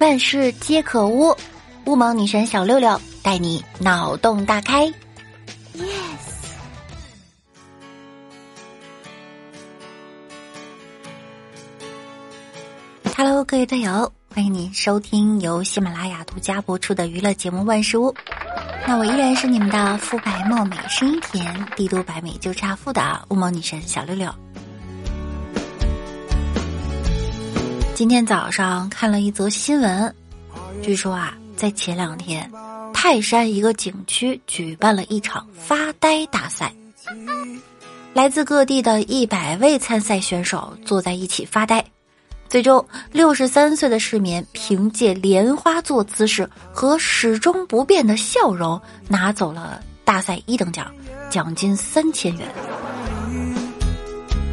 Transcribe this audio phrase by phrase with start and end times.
[0.00, 1.36] 万事皆可污，
[1.84, 4.90] 乌蒙女神小六六带你脑洞大开。
[13.04, 18.10] Yes，Hello，各位队友，欢迎你收听由喜马拉雅独家播出的娱乐节目《万事屋》。
[18.86, 24.34] 那我依然是你们的肤白貌美、声音甜、帝都白美就差富的乌蒙女神小六六。
[28.00, 30.14] 今天早上看了一则新闻，
[30.82, 32.50] 据说啊，在前两天，
[32.94, 36.72] 泰山一个景区举办了一场发呆大赛，
[38.14, 41.84] 来自各地的一百位参赛选手坐在一起发呆，
[42.48, 42.82] 最终
[43.12, 50.90] 六十三岁的市民凭借莲花座姿势和始终不变的笑容拿走了大赛一等奖，
[51.28, 52.48] 奖金三千元。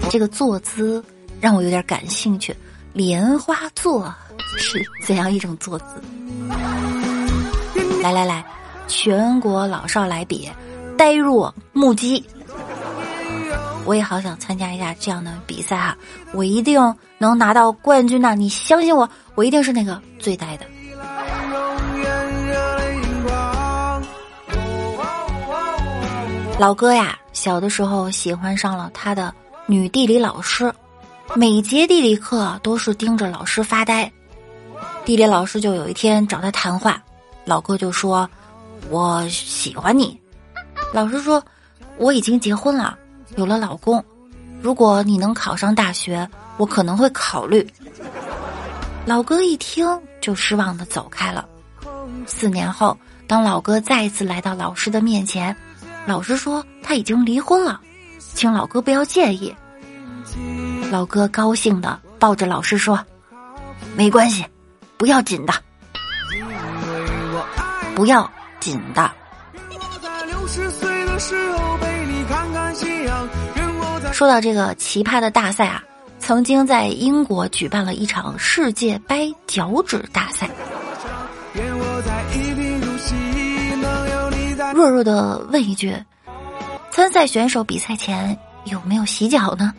[0.10, 1.02] 这个坐姿
[1.40, 2.54] 让我有点感兴趣。
[2.98, 4.12] 莲花座
[4.58, 6.02] 是怎样一种坐姿？
[8.02, 8.44] 来来来，
[8.88, 10.50] 全国老少来比，
[10.98, 12.26] 呆若木鸡。
[13.86, 15.96] 我也好想参加一下这样的比赛哈，
[16.34, 16.82] 我一定
[17.20, 18.34] 能拿到冠军呐！
[18.34, 20.66] 你相信我，我一定是那个最呆的。
[26.58, 29.32] 老哥呀，小的时候喜欢上了他的
[29.68, 30.74] 女地理老师。
[31.36, 34.12] 每节地理课都是盯着老师发呆，
[35.06, 37.02] 地理老师就有一天找他谈话，
[37.46, 38.28] 老哥就说
[38.90, 40.20] ：“我喜欢你。”
[40.94, 41.44] 老师说
[41.98, 42.98] ：“我已经结婚了，
[43.36, 44.04] 有了老公，
[44.62, 47.66] 如果你能考上大学，我可能会考虑。”
[49.06, 49.88] 老哥一听
[50.20, 51.48] 就失望的走开了。
[52.26, 52.98] 四年后，
[53.28, 55.56] 当老哥再一次来到老师的面前，
[56.06, 57.80] 老师说他已经离婚了，
[58.18, 59.54] 请老哥不要介意。
[60.90, 63.04] 老哥高兴的抱着老师说
[63.96, 64.46] ：“没关系，
[64.98, 65.54] 不要紧的，
[67.96, 68.30] 不要
[68.60, 69.12] 紧的。”
[74.14, 75.84] 说到这个奇葩的大赛啊，
[76.20, 80.50] 曾经在英国举办了一场世界掰脚趾大赛。
[84.74, 85.94] 弱弱的问一句：
[86.92, 89.74] 参赛选手比赛前有没有洗脚呢？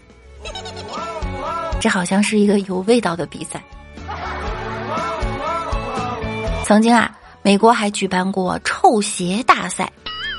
[1.81, 3.63] 这好像是一个有味道的比赛。
[6.65, 7.11] 曾经啊，
[7.43, 9.91] 美国还举办过臭鞋大赛，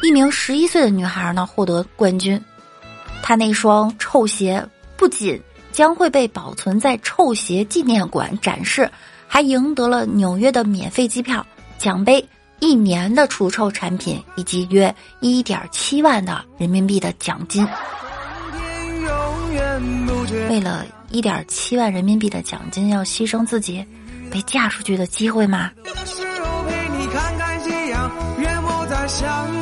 [0.03, 2.39] 一名十一岁的女孩呢获得冠军。
[3.23, 4.63] 她那双臭鞋
[4.95, 5.41] 不仅
[5.72, 8.89] 将会被保存在臭鞋纪念馆展示，
[9.27, 11.45] 还赢得了纽约的免费机票、
[11.77, 12.23] 奖杯、
[12.59, 17.66] 一年的除臭产品以及约一点七万的人民币的奖金。
[18.51, 20.19] 天永远不
[20.50, 23.85] 为了一点七万人民币的奖金，要牺牲自己
[24.31, 25.72] 被嫁出去的机会吗？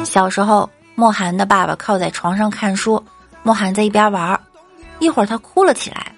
[0.04, 3.02] 小时候，莫寒的爸爸靠在床上看书，
[3.44, 4.40] 莫寒在一边玩，
[5.00, 6.12] 一会儿他哭了起来。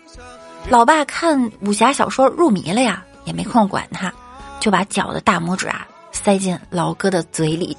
[0.67, 4.11] 老爸看武侠小说入迷了呀，也没空管他，
[4.59, 7.77] 就把脚的大拇指啊塞进老哥的嘴里。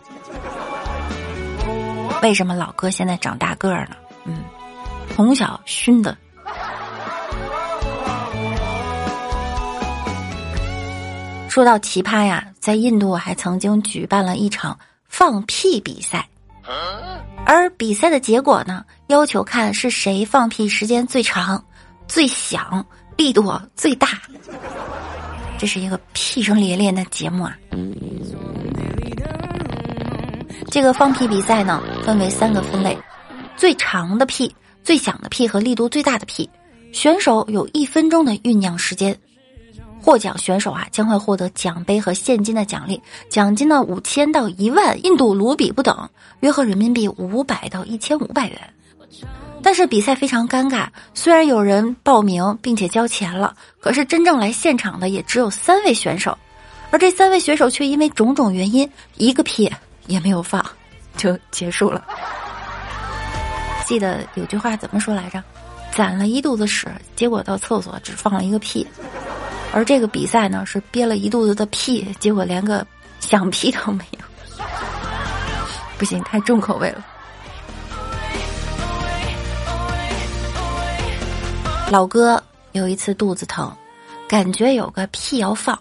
[2.22, 3.97] 为什么老哥现在长大个儿呢？
[4.25, 4.44] 嗯，
[5.14, 6.16] 从小熏的。
[11.50, 14.78] 说到奇葩呀，在印度还曾经举办了一场
[15.08, 16.28] 放屁比赛，
[17.44, 21.62] 而比赛的结果呢，要求看是谁放屁时间最长、
[22.06, 24.10] 最响、力度最大。
[25.58, 27.58] 这是一个屁声连连的节目啊！
[30.70, 32.96] 这个放屁比赛呢，分为三个分类：
[33.56, 36.48] 最长的屁、最响的屁和力度最大的屁。
[36.92, 39.18] 选手有一分钟的酝酿时间。
[40.02, 46.08] 获奖选手啊，将会获得奖杯和现金的奖励，奖金呢五千到一万印度卢比不等，
[46.40, 48.58] 约合人民币五百到一千五百元。
[49.62, 56.36] 但是比赛非常尴尬，虽然有人报名并且交钱了，可是真正来现场的也只有三位选手，
[56.91, 59.70] 而这三位选手却因为种种原因一个屁
[60.06, 60.64] 也没有放，
[61.16, 62.03] 就结束了。
[63.84, 65.42] 记得有句话怎么说来着？
[65.92, 66.86] 攒了一肚子屎，
[67.16, 68.86] 结果到厕所只放了一个屁。
[69.72, 72.86] 而这个比赛呢，是憋了一肚子的屁，结果连个
[73.20, 74.18] 响屁都没有。
[75.96, 77.04] 不行，太重口味了。
[81.90, 83.72] 老哥有一次肚子疼，
[84.28, 85.78] 感觉有个屁要放，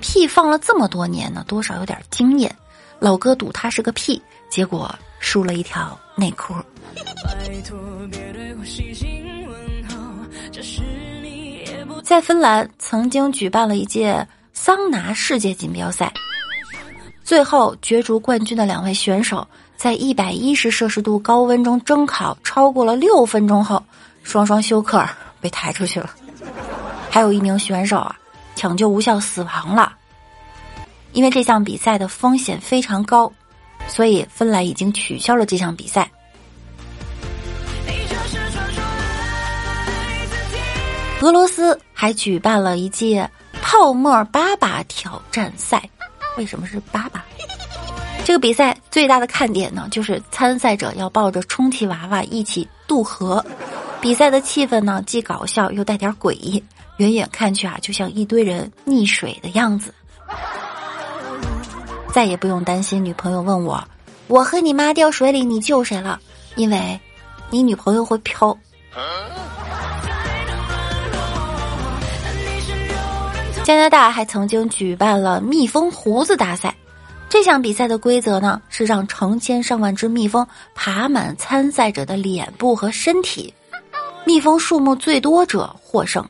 [0.00, 2.54] 屁放了这么多年呢，多少有点经验。
[2.98, 6.54] 老哥赌他是个屁，结果输了一条内裤。
[6.94, 7.02] 拜
[7.66, 7.78] 托
[8.10, 8.64] 别对我
[12.02, 16.12] 在芬兰曾经举办了一届桑拿世界锦标赛。
[17.24, 19.46] 最后角逐冠军的两位选手，
[19.76, 23.82] 在一百一十摄氏度高温中蒸烤超过了六分钟后，
[24.24, 25.08] 双双休克
[25.40, 26.10] 被抬出去了。
[27.08, 28.14] 还有一名选手啊，
[28.56, 29.94] 抢救无效死亡了。
[31.12, 33.32] 因为这项比赛的风险非常高，
[33.86, 36.10] 所以芬兰已经取消了这项比赛。
[41.20, 43.30] 俄罗斯还举办了一届
[43.62, 45.88] 泡沫粑粑挑战赛。
[46.36, 47.20] 为什么是粑粑？
[48.24, 53.44] 这个比赛最大的看点呢，就是参赛者要抱着充气娃娃一起渡河。
[54.00, 56.60] 比赛的气氛呢，既搞笑又带点诡异，
[56.96, 59.94] 远远看去啊，就像一堆人溺水的样子。
[62.12, 63.80] 再也不用担心女朋友问我
[64.26, 66.18] ：“我和你妈掉水里，你救谁了？”
[66.56, 67.00] 因为，
[67.48, 68.58] 你女朋友会漂。
[73.64, 76.74] 加拿大还曾经举办了蜜蜂胡子大赛，
[77.28, 80.44] 这项比赛的规则呢是让成千上万只蜜蜂
[80.74, 83.54] 爬满参赛者的脸部和身体，
[84.24, 86.28] 蜜蜂数目最多者获胜。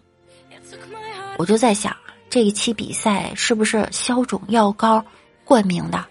[1.39, 1.97] 我就在想，
[2.29, 5.03] 这一期比赛是不是消肿药膏
[5.43, 6.05] 冠名的？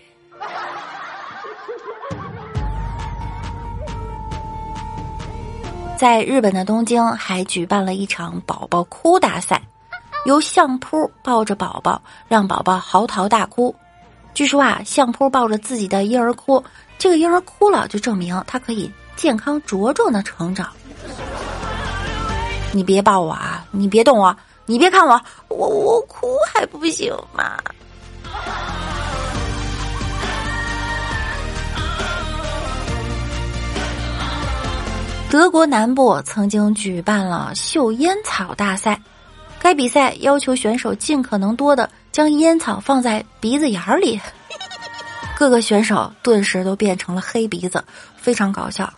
[5.99, 9.61] 在日本的东京还举办了一场宝宝哭大赛。
[10.25, 13.75] 由相扑抱着宝宝，让宝宝嚎啕大哭。
[14.33, 16.63] 据说啊，相扑抱着自己的婴儿哭，
[16.99, 20.69] 这个婴儿哭了，就证明他可以健康茁壮的成长。
[22.71, 23.65] 你别抱我啊！
[23.71, 24.35] 你别动我！
[24.65, 25.19] 你别看我！
[25.49, 27.57] 我我哭还不行吗？
[35.29, 38.97] 德国南部曾经举办了嗅烟草大赛。
[39.73, 44.19] 比赛要求选手尽可能多的将烟草放在鼻子眼儿里，
[45.37, 47.83] 各个选手顿时都变成了黑鼻子，
[48.17, 48.91] 非常搞笑。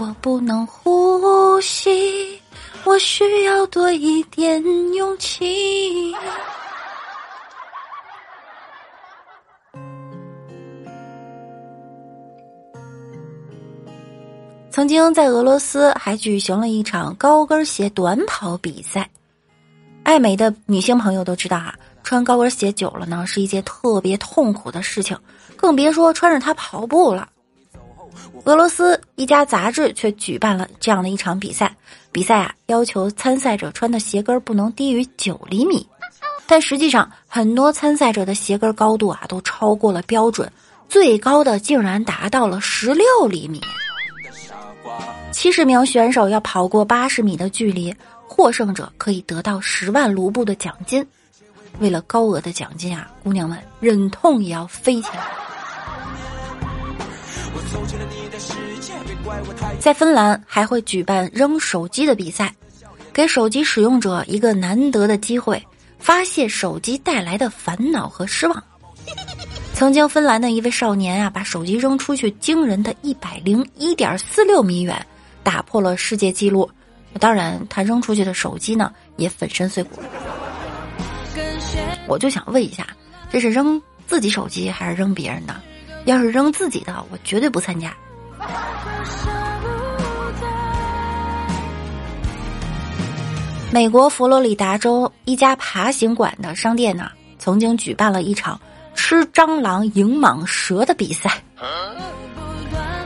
[0.00, 2.40] 我不能呼吸，
[2.84, 4.62] 我需要多一点
[4.94, 6.14] 勇气。
[14.70, 19.10] 曾经在俄罗斯还举行了一场高跟鞋短跑比赛，
[20.08, 25.14] 爱美的女性朋友都知道啊，穿高跟鞋久了呢是一件特别痛苦的事情，
[25.54, 27.28] 更别说穿着它跑步了。
[28.44, 31.76] 俄罗斯一家杂志却举办了这样的一场比赛，
[32.10, 35.86] 比赛啊要求参赛者穿的鞋跟不能低于九厘米，
[36.46, 40.50] 但实际上很多参赛者的鞋跟高度啊都超过了标准，
[40.88, 43.60] 最高的竟然达到了十六厘米。
[45.32, 47.94] 七十名选手要跑过八十米的距离，
[48.28, 51.04] 获胜者可以得到十万卢布的奖金。
[51.80, 55.26] 为了高额的奖金啊，姑娘们忍痛也要飞起来。
[59.80, 62.54] 在芬兰还会举办扔手机的比赛，
[63.12, 65.62] 给手机使用者一个难得的机会，
[65.98, 68.62] 发泄手机带来的烦恼和失望。
[69.74, 75.04] 曾经，芬兰的一位少年啊，把手机扔出去惊人的一百零一点四六米远。
[75.44, 76.68] 打破了世界纪录，
[77.20, 80.00] 当然，他扔出去的手机呢也粉身碎骨。
[82.06, 82.86] 我就想问一下，
[83.30, 85.54] 这是扔自己手机还是扔别人的？
[86.04, 87.92] 要是扔自己的，我绝对不参加。
[93.72, 98.60] 美国佛罗里达州一家爬行馆的商店呢，曾经举办了一场
[98.94, 101.42] 吃蟑螂赢蟒蛇的比赛，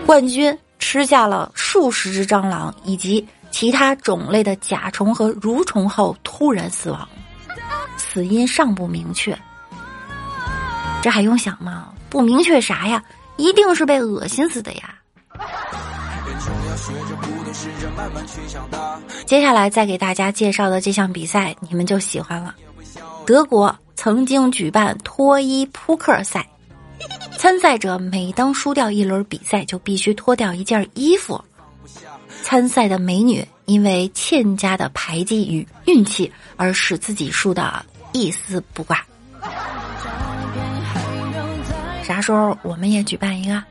[0.05, 0.57] 冠军。
[0.85, 7.09] 吃下了数十只蟑螂以及其他种类的甲虫和蠕虫后突然死亡，
[7.97, 9.39] 死因尚不明确。
[11.01, 11.93] 这还用想吗？
[12.11, 13.01] 不明确啥呀？
[13.37, 14.95] 一定是被恶心死的呀！
[19.27, 22.55] 接下来再给大家介绍的这项比赛，你们就喜欢了。
[23.25, 26.47] 德国曾经举办脱衣扑克赛。
[27.37, 31.43] 参赛者每当输掉一轮比赛，就必须脱掉一件衣服。
[32.53, 37.83] 参赛的美女因为欠佳的牌技与运气，而使自己输的
[38.13, 39.03] 一丝不挂。
[42.03, 43.65] 啥时候我们也举办一个？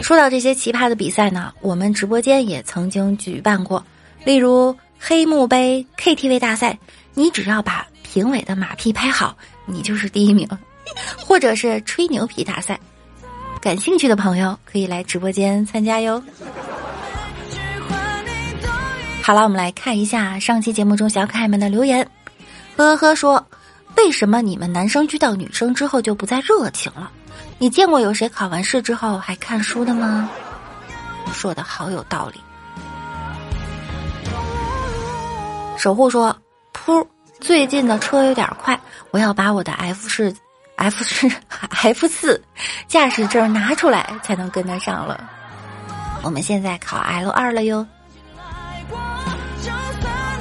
[0.00, 3.84] 说到这些奇葩的比赛呢，我们直播间也曾经举办过，
[4.24, 6.78] 例如黑幕杯 KTV 大赛，
[7.14, 10.48] 你只要把评委的马屁拍好，你就是第一名。
[11.16, 12.78] 或者是吹牛皮大赛，
[13.60, 16.22] 感兴趣的朋友可以来直播间参加哟。
[19.22, 22.08] 好了，我们来看一下上期节目中小可爱们的留言。
[22.76, 23.44] 呵呵说
[23.98, 27.10] ：“为什么你们男生遇到女生之后就不再热情了？
[27.58, 30.30] 你见过有谁考完试之后还看书的吗？”
[31.34, 32.40] 说的好有道理。
[35.76, 36.34] 守护说
[36.72, 37.06] ：“噗，
[37.40, 40.34] 最近的车有点快，我要把我的 F 四
[40.78, 41.28] F 四
[41.70, 42.42] F 四
[42.86, 45.28] 驾驶证拿出来才能跟得上了。
[46.22, 47.86] 我们现在考 L 二了哟。”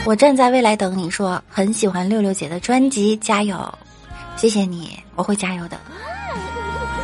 [0.06, 3.74] 我站在未来等你说，很喜欢六六姐的专辑，加油！
[4.38, 5.78] 谢谢你，我会加油的。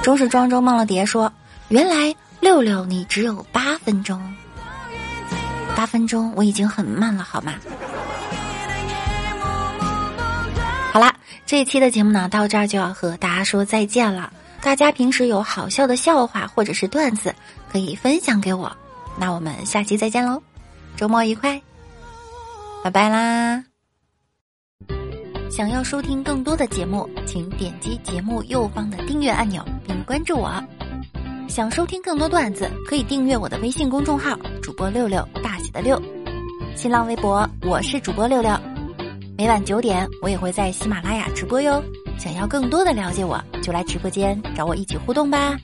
[0.01, 1.31] 终是庄周梦了蝶说，
[1.69, 4.21] 原来六六你只有八分钟，
[5.75, 7.53] 八分钟我已经很慢了，好吗？
[11.53, 14.33] 这期的节目呢，到这儿就要和大家说再见了。
[14.59, 17.35] 大家平时有好笑的笑话或者是段子，
[17.71, 18.75] 可以分享给我。
[19.19, 20.41] 那我们下期再见喽，
[20.97, 21.61] 周末愉快！
[22.83, 23.63] 拜拜啦！
[25.51, 30.51] 想要收听更多的节目，请点击节目右方的订阅按钮并关注我。
[31.47, 36.01] 想收听更多段子，可以订阅我的微信公众号“主播六六大写的六”，
[36.75, 38.72] 新浪微博我是主播六六。
[39.35, 41.83] 每晚九点，我也会在喜马拉雅直播哟。
[42.19, 45.57] 想要更多的了解我，就来直播间找我一起互动吧。